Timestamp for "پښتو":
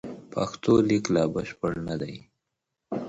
0.31-0.73